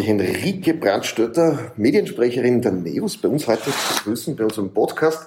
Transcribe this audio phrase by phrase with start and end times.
[0.00, 5.26] die Henrike Brandstötter, Mediensprecherin der NEOS, bei uns heute zu begrüßen, bei unserem Podcast.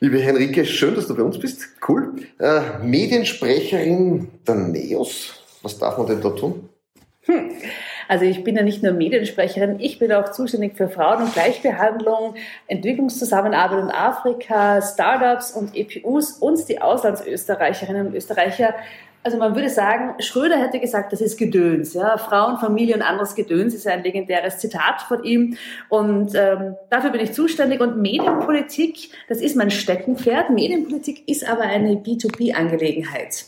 [0.00, 1.68] Liebe Henrike, schön, dass du bei uns bist.
[1.86, 2.14] Cool.
[2.40, 5.44] Äh, Mediensprecherin der NEOS.
[5.62, 6.68] Was darf man denn da tun?
[7.26, 7.50] Hm.
[8.08, 12.34] Also ich bin ja nicht nur Mediensprecherin, ich bin auch zuständig für Frauen- und Gleichbehandlung,
[12.66, 18.74] Entwicklungszusammenarbeit in Afrika, Startups und EPUs und die Auslandsösterreicherinnen und Österreicher
[19.22, 21.94] also man würde sagen, Schröder hätte gesagt, das ist Gedöns.
[21.94, 22.18] Ja?
[22.18, 25.56] Frauen, Familie und anderes Gedöns ist ein legendäres Zitat von ihm.
[25.88, 27.80] Und ähm, dafür bin ich zuständig.
[27.80, 30.50] Und Medienpolitik, das ist mein Steckenpferd.
[30.50, 33.46] Medienpolitik ist aber eine B2B-Angelegenheit.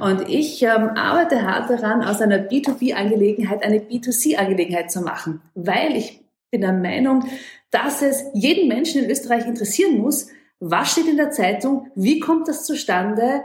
[0.00, 6.20] Und ich ähm, arbeite hart daran, aus einer B2B-Angelegenheit eine B2C-Angelegenheit zu machen, weil ich
[6.50, 7.24] bin der Meinung,
[7.70, 10.28] dass es jeden Menschen in Österreich interessieren muss,
[10.60, 13.44] was steht in der Zeitung, wie kommt das zustande,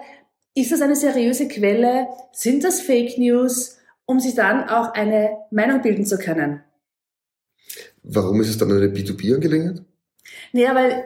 [0.62, 2.08] ist das eine seriöse Quelle?
[2.32, 3.78] Sind das Fake News?
[4.06, 6.64] Um sich dann auch eine Meinung bilden zu können.
[8.02, 9.84] Warum ist es dann eine B2B-Angelegenheit?
[10.52, 11.06] Naja, weil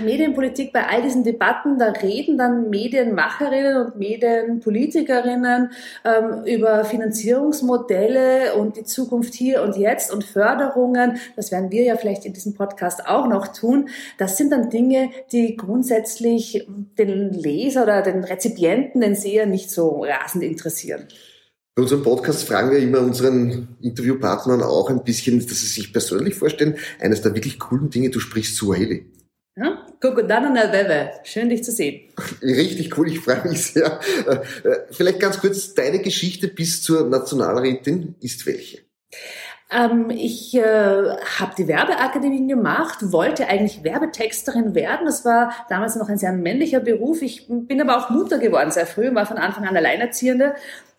[0.00, 5.70] Medienpolitik bei all diesen Debatten, da reden dann Medienmacherinnen und Medienpolitikerinnen
[6.04, 11.18] ähm, über Finanzierungsmodelle und die Zukunft hier und jetzt und Förderungen.
[11.36, 13.88] Das werden wir ja vielleicht in diesem Podcast auch noch tun.
[14.18, 16.66] Das sind dann Dinge, die grundsätzlich
[16.98, 21.08] den Leser oder den Rezipienten, den Seher nicht so rasend interessieren.
[21.74, 26.34] Bei unserem Podcast fragen wir immer unseren Interviewpartnern auch ein bisschen, dass sie sich persönlich
[26.34, 26.76] vorstellen.
[27.00, 29.06] Eines der wirklich coolen Dinge, du sprichst Suaheli.
[29.56, 29.86] Ja?
[30.00, 31.10] Bebe.
[31.24, 32.10] Schön, dich zu sehen.
[32.40, 34.00] Richtig cool, ich freue mich sehr.
[34.26, 38.78] Äh, äh, vielleicht ganz kurz, deine Geschichte bis zur Nationalrätin ist welche?
[39.70, 45.06] Ähm, ich äh, habe die Werbeakademie gemacht, wollte eigentlich Werbetexterin werden.
[45.06, 47.22] Das war damals noch ein sehr männlicher Beruf.
[47.22, 50.54] Ich bin aber auch Mutter geworden sehr früh und war von Anfang an Alleinerziehende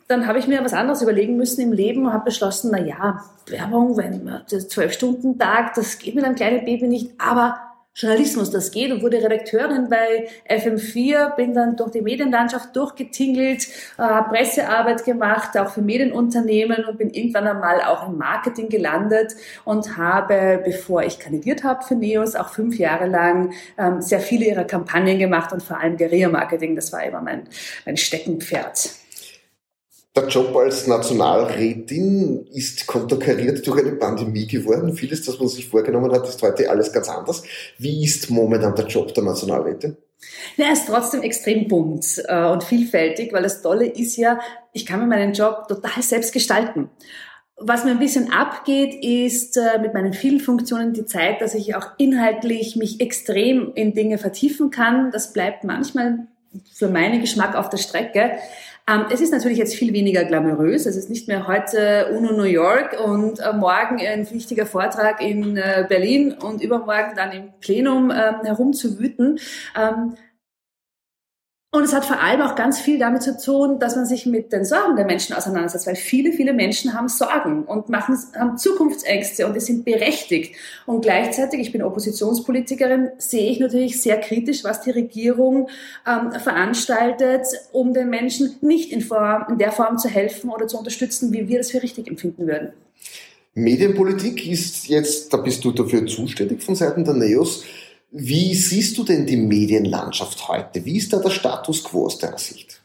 [0.08, 3.24] dann habe ich mir was anderes überlegen müssen im Leben und habe beschlossen, na ja,
[3.47, 7.58] Werbung, wenn zwölf Stunden Tag, das geht mit einem kleinen Baby nicht, aber
[7.96, 13.68] Journalismus, das geht und wurde Redakteurin bei FM4, bin dann durch die Medienlandschaft durchgetingelt,
[14.00, 19.96] äh, Pressearbeit gemacht, auch für Medienunternehmen und bin irgendwann einmal auch im Marketing gelandet und
[19.96, 24.64] habe, bevor ich kandidiert habe für NEOS, auch fünf Jahre lang ähm, sehr viele ihrer
[24.64, 27.44] Kampagnen gemacht und vor allem Guerilla-Marketing, das war immer mein,
[27.86, 29.03] mein Steckenpferd.
[30.16, 34.96] Der Job als Nationalrätin ist konterkariert durch eine Pandemie geworden.
[34.96, 37.41] Vieles, das man sich vorgenommen hat, ist heute alles ganz anders.
[37.79, 39.97] Wie ist momentan der Job der Nationalrätin?
[40.56, 44.40] Ja, er ist trotzdem extrem bunt äh, und vielfältig, weil das Tolle ist ja,
[44.72, 46.91] ich kann mir meinen Job total selbst gestalten.
[47.57, 51.75] Was mir ein bisschen abgeht, ist äh, mit meinen vielen Funktionen die Zeit, dass ich
[51.75, 55.09] auch inhaltlich mich extrem in Dinge vertiefen kann.
[55.12, 56.28] Das bleibt manchmal
[56.72, 58.34] für meinen Geschmack auf der Strecke.
[58.85, 60.85] Ähm, es ist natürlich jetzt viel weniger glamourös.
[60.85, 65.55] Es ist nicht mehr heute UNO New York und äh, morgen ein wichtiger Vortrag in
[65.55, 69.39] äh, Berlin und übermorgen dann im Plenum ähm, herumzuwüten.
[69.79, 70.16] Ähm,
[71.73, 74.53] und es hat vor allem auch ganz viel damit zu tun, dass man sich mit
[74.53, 79.47] den Sorgen der Menschen auseinandersetzt, weil viele, viele Menschen haben Sorgen und machen, haben Zukunftsängste
[79.47, 80.56] und die sind berechtigt.
[80.85, 85.67] Und gleichzeitig, ich bin Oppositionspolitikerin, sehe ich natürlich sehr kritisch, was die Regierung
[86.07, 90.78] ähm, veranstaltet, um den Menschen nicht in, Form, in der Form zu helfen oder zu
[90.78, 92.73] unterstützen, wie wir das für richtig empfinden würden.
[93.56, 97.63] Medienpolitik ist jetzt, da bist du dafür zuständig von Seiten der NEOS.
[98.16, 100.85] Wie siehst du denn die Medienlandschaft heute?
[100.85, 102.79] Wie ist da der Status quo aus deiner Sicht?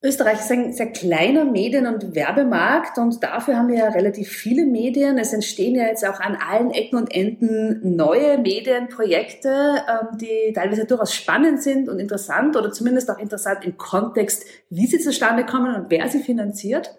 [0.00, 4.64] Österreich ist ein sehr kleiner Medien- und Werbemarkt und dafür haben wir ja relativ viele
[4.64, 5.18] Medien.
[5.18, 10.84] Es entstehen ja jetzt auch an allen Ecken und Enden neue Medienprojekte, ähm, die teilweise
[10.84, 15.74] durchaus spannend sind und interessant oder zumindest auch interessant im Kontext, wie sie zustande kommen
[15.74, 16.94] und wer sie finanziert.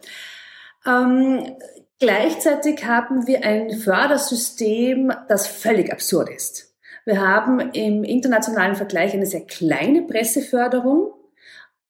[1.99, 6.75] Gleichzeitig haben wir ein Fördersystem, das völlig absurd ist.
[7.05, 11.13] Wir haben im internationalen Vergleich eine sehr kleine Presseförderung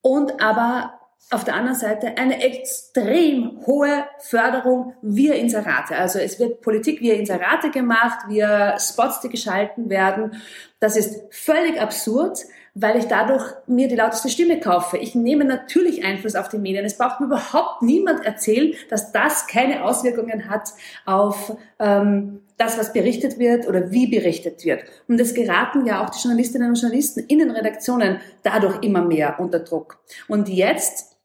[0.02, 1.00] und aber
[1.32, 5.96] auf der anderen Seite eine extrem hohe Förderung via Inserate.
[5.96, 10.40] Also es wird Politik via Inserate gemacht, via Spots, die geschalten werden.
[10.80, 12.38] Das ist völlig absurd
[12.76, 14.98] weil ich dadurch mir die lauteste Stimme kaufe.
[14.98, 16.86] Ich nehme natürlich Einfluss auf die Medien.
[16.86, 20.70] Es braucht mir überhaupt niemand erzählen, dass das keine Auswirkungen hat
[21.06, 24.84] auf ähm, das, was berichtet wird oder wie berichtet wird.
[25.08, 29.40] Und es geraten ja auch die Journalistinnen und Journalisten in den Redaktionen dadurch immer mehr
[29.40, 30.00] unter Druck.
[30.28, 31.18] Und jetzt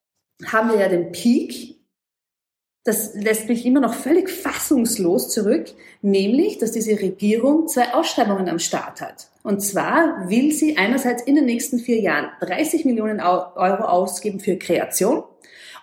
[0.46, 1.79] haben wir ja den Peak
[2.84, 5.66] das lässt mich immer noch völlig fassungslos zurück,
[6.00, 9.28] nämlich, dass diese Regierung zwei Ausschreibungen am Start hat.
[9.42, 14.56] Und zwar will sie einerseits in den nächsten vier Jahren 30 Millionen Euro ausgeben für
[14.56, 15.24] Kreation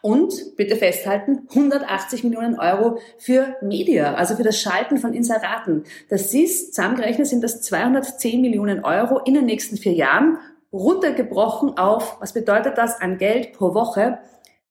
[0.01, 5.83] Und bitte festhalten, 180 Millionen Euro für Media, also für das Schalten von Inseraten.
[6.09, 10.38] Das ist, zusammengerechnet sind das 210 Millionen Euro in den nächsten vier Jahren,
[10.71, 14.19] runtergebrochen auf, was bedeutet das an Geld pro Woche,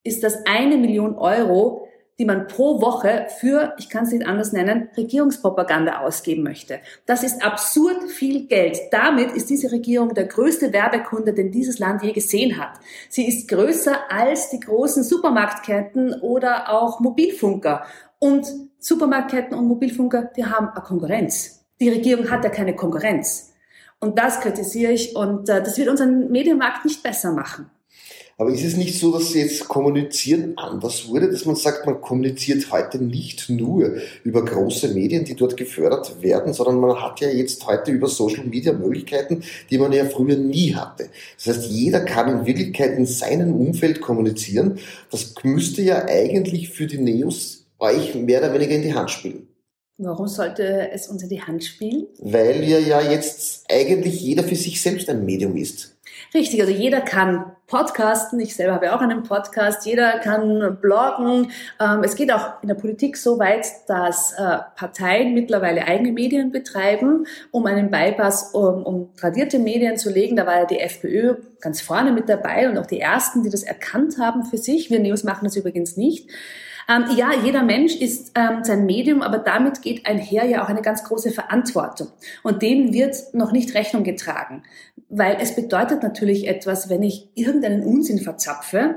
[0.05, 1.86] ist das eine Million Euro
[2.19, 6.81] die man pro Woche für, ich kann es nicht anders nennen, Regierungspropaganda ausgeben möchte.
[7.05, 8.79] Das ist absurd viel Geld.
[8.91, 12.81] Damit ist diese Regierung der größte Werbekunde, den dieses Land je gesehen hat.
[13.11, 17.85] Sie ist größer als die großen Supermarktketten oder auch Mobilfunker.
[18.19, 18.47] Und
[18.79, 21.67] Supermarktketten und Mobilfunker, die haben eine Konkurrenz.
[21.81, 23.53] Die Regierung hat ja keine Konkurrenz.
[24.01, 27.71] Und das kritisiere ich und äh, das wird unseren Medienmarkt nicht besser machen.
[28.38, 32.71] Aber ist es nicht so, dass jetzt Kommunizieren anders wurde, dass man sagt, man kommuniziert
[32.71, 33.94] heute nicht nur
[34.25, 38.44] über große Medien, die dort gefördert werden, sondern man hat ja jetzt heute über Social
[38.44, 41.09] Media Möglichkeiten, die man ja früher nie hatte.
[41.37, 44.79] Das heißt, jeder kann in Wirklichkeit in seinem Umfeld kommunizieren.
[45.11, 49.49] Das müsste ja eigentlich für die Neos euch mehr oder weniger in die Hand spielen.
[49.99, 52.06] Warum sollte es uns in die Hand spielen?
[52.21, 55.95] Weil ja, ja jetzt eigentlich jeder für sich selbst ein Medium ist.
[56.35, 58.39] Richtig, also jeder kann podcasten.
[58.41, 59.87] Ich selber habe auch einen Podcast.
[59.87, 61.51] Jeder kann bloggen.
[61.81, 66.53] Ähm, es geht auch in der Politik so weit, dass äh, Parteien mittlerweile eigene Medien
[66.53, 70.37] betreiben, um einen Bypass um, um tradierte Medien zu legen.
[70.37, 73.63] Da war ja die FPÖ ganz vorne mit dabei und auch die ersten, die das
[73.63, 74.91] erkannt haben für sich.
[74.91, 76.31] Wir Neos machen das übrigens nicht.
[76.89, 80.83] Ähm, ja, jeder Mensch ist ähm, sein Medium, aber damit geht einher ja auch eine
[80.83, 82.09] ganz große Verantwortung.
[82.45, 84.63] Und dem wird noch nicht Rechnung getragen,
[85.08, 88.97] weil es bedeutet natürlich etwas, wenn ich irgendeinen Unsinn verzapfe,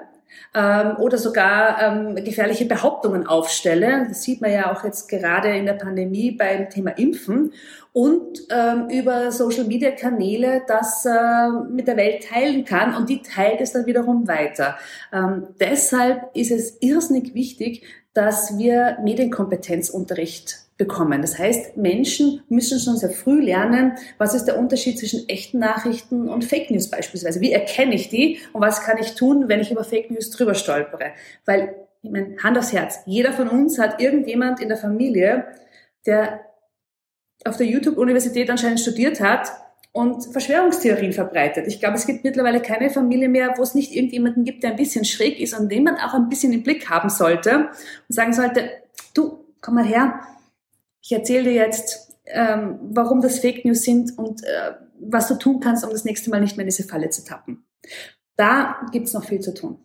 [0.54, 4.06] ähm, oder sogar ähm, gefährliche Behauptungen aufstelle.
[4.08, 7.54] Das sieht man ja auch jetzt gerade in der Pandemie beim Thema Impfen
[7.94, 13.74] und ähm, über Social-Media-Kanäle das äh, mit der Welt teilen kann und die teilt es
[13.74, 14.78] dann wiederum weiter.
[15.14, 17.84] Ähm, deshalb ist es irrsinnig wichtig,
[18.14, 21.22] dass wir Medienkompetenzunterricht bekommen.
[21.22, 26.30] Das heißt, Menschen müssen schon sehr früh lernen, was ist der Unterschied zwischen echten Nachrichten
[26.30, 27.42] und Fake News beispielsweise.
[27.42, 30.56] Wie erkenne ich die und was kann ich tun, wenn ich über Fake News drüber
[30.56, 31.12] stolpere?
[31.46, 35.48] Weil, ich meine, Hand aufs Herz, jeder von uns hat irgendjemand in der Familie,
[36.06, 36.40] der
[37.44, 39.52] auf der YouTube-Universität anscheinend studiert hat
[39.92, 41.68] und Verschwörungstheorien verbreitet.
[41.68, 44.76] Ich glaube, es gibt mittlerweile keine Familie mehr, wo es nicht irgendjemanden gibt, der ein
[44.78, 48.32] bisschen schräg ist und den man auch ein bisschen im Blick haben sollte und sagen
[48.32, 48.70] sollte,
[49.14, 50.22] du, komm mal her,
[51.02, 55.60] ich erzähle dir jetzt, ähm, warum das Fake News sind und äh, was du tun
[55.60, 57.64] kannst, um das nächste Mal nicht mehr in diese Falle zu tappen.
[58.36, 59.80] Da gibt es noch viel zu tun.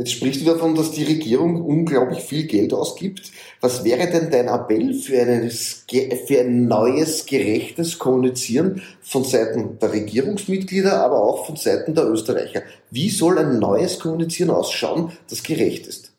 [0.00, 3.32] Jetzt sprichst du davon, dass die Regierung unglaublich viel Geld ausgibt.
[3.60, 9.92] Was wäre denn dein Appell für, eine, für ein neues, gerechtes Kommunizieren von Seiten der
[9.92, 12.62] Regierungsmitglieder, aber auch von Seiten der Österreicher?
[12.92, 16.12] Wie soll ein neues Kommunizieren ausschauen, das gerecht ist?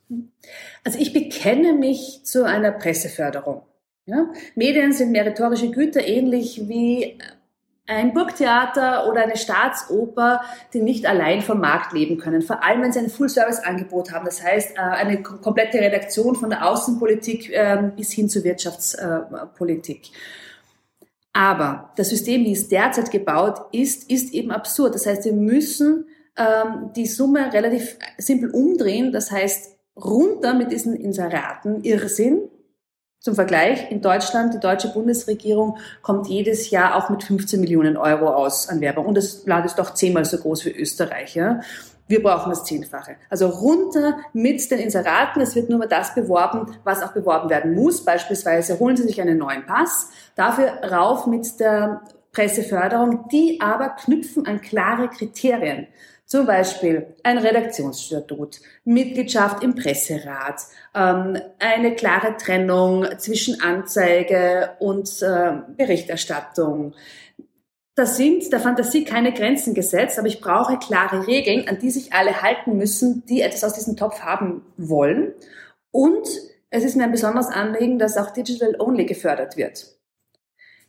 [0.84, 3.62] Also ich bekenne mich zu einer Presseförderung.
[4.10, 4.28] Ja?
[4.56, 7.18] Medien sind meritorische Güter, ähnlich wie
[7.90, 10.42] ein Burgtheater oder eine Staatsoper,
[10.74, 12.42] die nicht allein vom Markt leben können.
[12.42, 14.26] Vor allem, wenn sie ein Full-Service-Angebot haben.
[14.26, 20.12] Das heißt, äh, eine komplette Redaktion von der Außenpolitik ähm, bis hin zur Wirtschaftspolitik.
[21.34, 24.94] Aber das System, wie es derzeit gebaut ist, ist eben absurd.
[24.94, 26.06] Das heißt, wir müssen
[26.38, 29.12] ähm, die Summe relativ simpel umdrehen.
[29.12, 32.49] Das heißt, runter mit diesen Inseraten, Irrsinn,
[33.22, 38.30] zum Vergleich, in Deutschland, die deutsche Bundesregierung kommt jedes Jahr auch mit 15 Millionen Euro
[38.30, 39.06] aus an Werbung.
[39.06, 41.36] Und das Land ist doch zehnmal so groß wie Österreich.
[41.36, 41.60] Ja?
[42.08, 43.18] Wir brauchen das Zehnfache.
[43.30, 45.42] Also runter mit den Inseraten.
[45.42, 48.06] Es wird nur mal das beworben, was auch beworben werden muss.
[48.06, 50.10] Beispielsweise holen Sie sich einen neuen Pass.
[50.36, 55.88] Dafür rauf mit der Presseförderung, die aber knüpfen an klare Kriterien.
[56.30, 60.62] Zum Beispiel ein Redaktionsstatut, Mitgliedschaft im Presserat,
[60.94, 66.94] ähm, eine klare Trennung zwischen Anzeige und äh, Berichterstattung.
[67.96, 72.14] Da sind der Fantasie keine Grenzen gesetzt, aber ich brauche klare Regeln, an die sich
[72.14, 75.34] alle halten müssen, die etwas aus diesem Topf haben wollen.
[75.90, 76.28] Und
[76.70, 79.98] es ist mir ein besonderes Anliegen, dass auch Digital Only gefördert wird.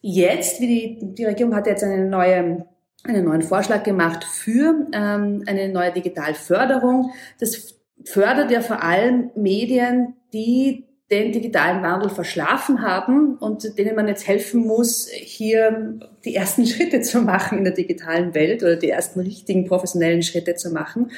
[0.03, 2.67] Jetzt, wie die, die Regierung hat jetzt eine neue
[3.05, 7.13] einen neuen Vorschlag gemacht für ähm, eine neue Digitalförderung.
[7.39, 14.07] Das fördert ja vor allem Medien, die den digitalen Wandel verschlafen haben und denen man
[14.07, 18.91] jetzt helfen muss, hier die ersten Schritte zu machen in der digitalen Welt oder die
[18.91, 21.11] ersten richtigen professionellen Schritte zu machen.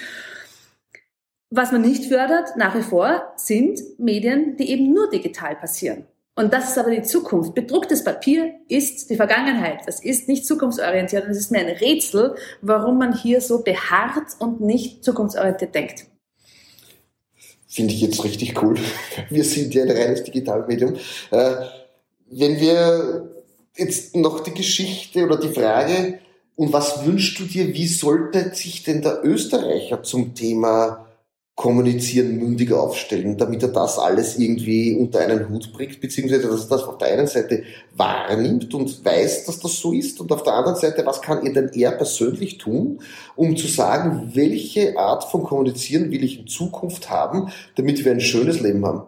[1.51, 6.07] Was man nicht fördert, nach wie vor, sind Medien, die eben nur digital passieren.
[6.35, 7.55] Und das ist aber die Zukunft.
[7.55, 9.81] Bedrucktes Papier ist die Vergangenheit.
[9.87, 11.25] Das ist nicht zukunftsorientiert.
[11.25, 16.07] Und es ist mir ein Rätsel, warum man hier so beharrt und nicht zukunftsorientiert denkt.
[17.69, 18.77] finde ich jetzt richtig cool.
[19.31, 20.97] Wir sind ja ein reines Digitalmedium.
[21.31, 21.55] Äh,
[22.35, 23.31] wenn wir
[23.77, 26.19] jetzt noch die Geschichte oder die Frage,
[26.57, 31.07] und was wünschst du dir, wie sollte sich denn der Österreicher zum Thema
[31.55, 36.71] Kommunizieren mündig aufstellen, damit er das alles irgendwie unter einen Hut bringt, beziehungsweise dass er
[36.71, 40.55] das auf der einen Seite wahrnimmt und weiß, dass das so ist, und auf der
[40.55, 43.03] anderen Seite, was kann er denn er persönlich tun,
[43.37, 48.21] um zu sagen, welche Art von Kommunizieren will ich in Zukunft haben, damit wir ein
[48.21, 49.03] schönes Leben haben?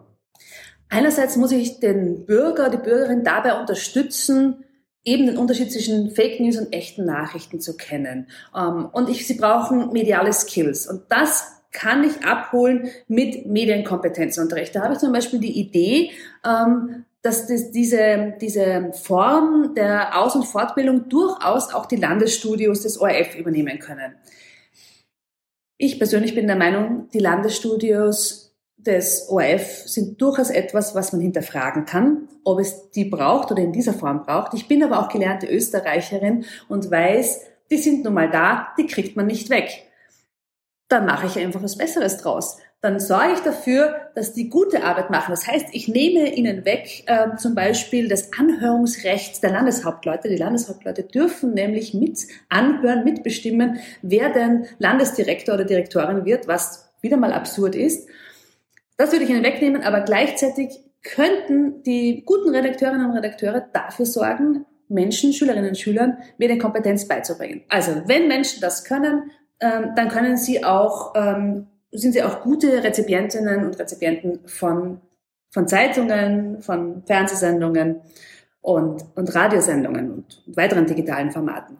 [0.89, 4.63] Einerseits muss ich den Bürger, die Bürgerin dabei unterstützen,
[5.03, 8.27] eben den Unterschied zwischen Fake News und echten Nachrichten zu kennen.
[8.55, 10.87] Ähm, und ich, sie brauchen mediale Skills.
[10.87, 11.43] Und das
[11.75, 14.73] kann ich abholen mit Medienkompetenzunterricht.
[14.75, 16.11] Da habe ich zum Beispiel die Idee,
[16.45, 22.99] ähm, dass das, diese, diese Form der Aus- und Fortbildung durchaus auch die Landesstudios des
[22.99, 24.15] ORF übernehmen können.
[25.77, 31.85] Ich persönlich bin der Meinung, die Landesstudios des ORF sind durchaus etwas, was man hinterfragen
[31.85, 34.53] kann, ob es die braucht oder in dieser Form braucht.
[34.53, 37.41] Ich bin aber auch gelernte Österreicherin und weiß,
[37.71, 39.85] die sind nun mal da, die kriegt man nicht weg
[40.87, 42.57] dann mache ich einfach was Besseres draus.
[42.81, 45.31] Dann sorge ich dafür, dass die gute Arbeit machen.
[45.31, 50.29] Das heißt, ich nehme ihnen weg äh, zum Beispiel das Anhörungsrecht der Landeshauptleute.
[50.29, 57.17] Die Landeshauptleute dürfen nämlich mit anhören, mitbestimmen, wer denn Landesdirektor oder Direktorin wird, was wieder
[57.17, 58.07] mal absurd ist.
[58.97, 64.65] Das würde ich ihnen wegnehmen, aber gleichzeitig könnten die guten Redakteurinnen und Redakteure dafür sorgen,
[64.87, 67.63] Menschen, Schülerinnen und Schülern Medienkompetenz beizubringen.
[67.69, 72.83] Also wenn Menschen das können, ähm, dann können Sie auch, ähm, sind Sie auch gute
[72.83, 75.01] Rezipientinnen und Rezipienten von,
[75.51, 78.01] von Zeitungen, von Fernsehsendungen
[78.61, 81.77] und, und Radiosendungen und, weiteren digitalen Formaten.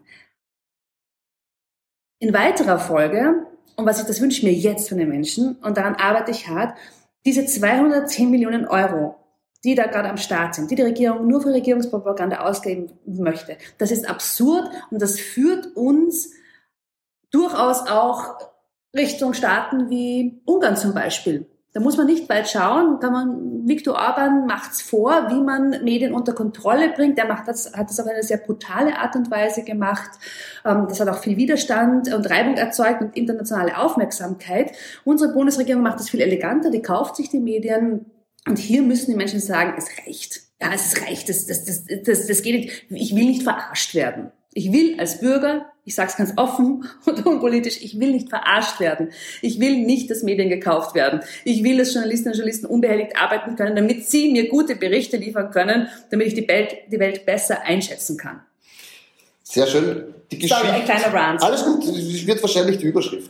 [2.19, 5.95] In weiterer Folge, und was ich, das wünsche mir jetzt von den Menschen, und daran
[5.95, 6.77] arbeite ich hart,
[7.25, 9.15] diese 210 Millionen Euro,
[9.63, 13.91] die da gerade am Start sind, die die Regierung nur für Regierungspropaganda ausgeben möchte, das
[13.91, 16.31] ist absurd und das führt uns
[17.35, 18.37] durchaus auch
[18.95, 21.45] Richtung Staaten wie Ungarn zum Beispiel.
[21.73, 23.01] Da muss man nicht weit schauen.
[23.01, 27.19] Kann man, Viktor Orban macht's vor, wie man Medien unter Kontrolle bringt.
[27.19, 30.11] Er macht das, hat das auf eine sehr brutale Art und Weise gemacht.
[30.63, 34.71] Ähm, das hat auch viel Widerstand und Reibung erzeugt und internationale Aufmerksamkeit.
[35.03, 36.71] Unsere Bundesregierung macht das viel eleganter.
[36.71, 38.05] Die kauft sich die Medien.
[38.47, 40.43] Und hier müssen die Menschen sagen, es reicht.
[40.61, 41.27] Ja, es reicht.
[41.27, 42.85] Das, das, das, das, das geht nicht.
[42.89, 44.31] Ich will nicht verarscht werden.
[44.57, 48.79] Ich will als Bürger, ich sage es ganz offen und unpolitisch, ich will nicht verarscht
[48.79, 49.09] werden.
[49.41, 51.19] Ich will nicht, dass Medien gekauft werden.
[51.43, 55.51] Ich will, dass Journalistinnen und Journalisten unbehelligt arbeiten können, damit sie mir gute Berichte liefern
[55.51, 58.41] können, damit ich die Welt, die Welt besser einschätzen kann.
[59.43, 60.15] Sehr schön.
[60.31, 60.65] Die Geschichte.
[60.65, 61.43] Sorry, ein kleiner Rant.
[61.43, 63.29] Alles gut, wird wahrscheinlich die Überschrift.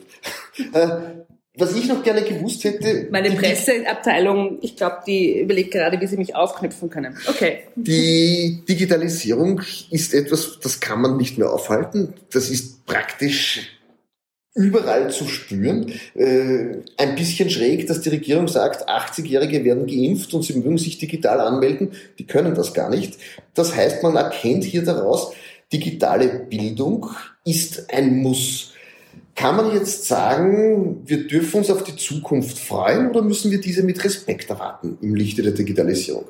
[1.57, 3.07] Was ich noch gerne gewusst hätte.
[3.12, 7.17] Meine Presseabteilung, ich glaube, die überlegt gerade, wie sie mich aufknüpfen können.
[7.27, 7.59] Okay.
[7.75, 12.13] Die Digitalisierung ist etwas, das kann man nicht mehr aufhalten.
[12.31, 13.75] Das ist praktisch
[14.55, 15.91] überall zu spüren.
[16.15, 20.97] Äh, ein bisschen schräg, dass die Regierung sagt, 80-Jährige werden geimpft und sie mögen sich
[20.97, 21.91] digital anmelden.
[22.17, 23.17] Die können das gar nicht.
[23.53, 25.33] Das heißt, man erkennt hier daraus,
[25.71, 27.09] digitale Bildung
[27.43, 28.71] ist ein Muss.
[29.36, 33.84] Kann man jetzt sagen, wir dürfen uns auf die Zukunft freuen oder müssen wir diese
[33.84, 36.25] mit Respekt erwarten im Lichte der Digitalisierung?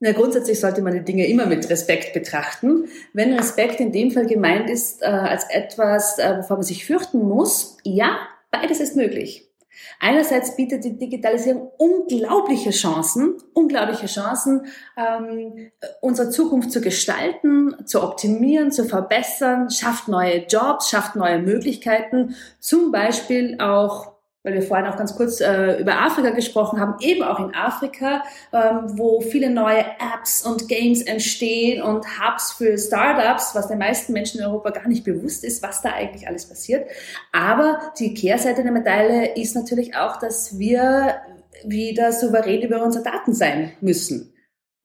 [0.00, 2.88] Na, grundsätzlich sollte man die Dinge immer mit Respekt betrachten.
[3.12, 7.20] Wenn Respekt in dem Fall gemeint ist äh, als etwas, äh, wovor man sich fürchten
[7.20, 8.18] muss, ja,
[8.50, 9.51] beides ist möglich.
[10.00, 18.70] Einerseits bietet die Digitalisierung unglaubliche Chancen, unglaubliche Chancen, ähm, unsere Zukunft zu gestalten, zu optimieren,
[18.70, 24.11] zu verbessern, schafft neue Jobs, schafft neue Möglichkeiten, zum Beispiel auch
[24.42, 28.24] weil wir vorhin auch ganz kurz äh, über Afrika gesprochen haben, eben auch in Afrika,
[28.52, 29.84] ähm, wo viele neue
[30.14, 34.88] Apps und Games entstehen und Hubs für Startups, was den meisten Menschen in Europa gar
[34.88, 36.90] nicht bewusst ist, was da eigentlich alles passiert.
[37.32, 41.20] Aber die Kehrseite der Medaille ist natürlich auch, dass wir
[41.64, 44.34] wieder souverän über unsere Daten sein müssen.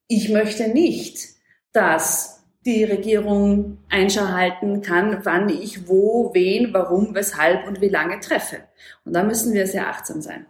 [0.08, 1.30] Ich möchte nicht,
[1.74, 8.20] dass die Regierung Einschau halten kann, wann ich wo, wen, warum, weshalb und wie lange
[8.20, 8.67] treffe.
[9.06, 10.46] Und da müssen wir sehr achtsam sein.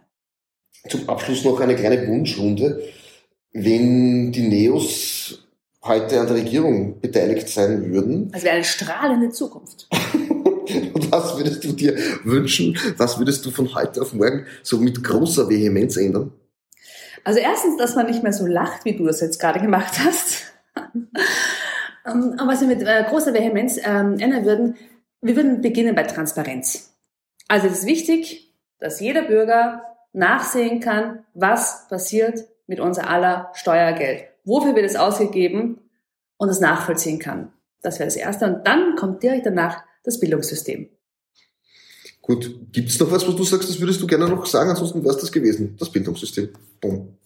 [0.88, 2.82] Zum Abschluss noch eine kleine Wunschrunde.
[3.52, 5.48] Wenn die Neos
[5.82, 8.30] heute an der Regierung beteiligt sein würden.
[8.32, 9.88] Also wäre eine strahlende Zukunft.
[11.10, 12.78] was würdest du dir wünschen?
[12.96, 16.32] Was würdest du von heute auf morgen so mit großer Vehemenz ändern?
[17.24, 20.44] Also erstens, dass man nicht mehr so lacht, wie du das jetzt gerade gemacht hast.
[22.06, 24.76] Ähm, was wir mit äh, großer Vehemenz ähm, ändern würden,
[25.20, 26.94] wir würden beginnen bei Transparenz.
[27.48, 34.24] Also es ist wichtig, dass jeder Bürger nachsehen kann, was passiert mit unser aller Steuergeld.
[34.44, 35.80] Wofür wird es ausgegeben
[36.36, 37.52] und es nachvollziehen kann.
[37.82, 38.46] Das wäre das Erste.
[38.46, 40.88] Und dann kommt direkt danach das Bildungssystem.
[42.22, 44.70] Gut, gibt es noch was, was du sagst, das würdest du gerne noch sagen?
[44.70, 46.50] Ansonsten wäre es das gewesen, das Bildungssystem.
[46.80, 47.17] Boom.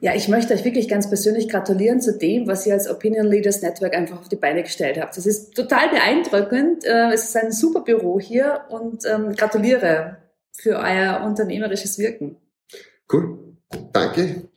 [0.00, 3.62] Ja, ich möchte euch wirklich ganz persönlich gratulieren zu dem, was ihr als Opinion Leaders
[3.62, 5.16] Network einfach auf die Beine gestellt habt.
[5.16, 6.84] Das ist total beeindruckend.
[6.84, 10.18] Äh, es ist ein super Büro hier und ähm, gratuliere
[10.52, 12.36] für euer unternehmerisches Wirken.
[13.10, 13.38] Cool.
[13.92, 14.48] Danke